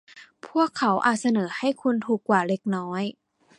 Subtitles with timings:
[0.47, 3.03] พวกเขาอาจเสนอให้คุณถูกกว่าเล็กน้อย